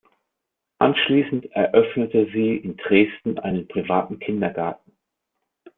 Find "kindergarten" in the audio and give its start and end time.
4.17-4.93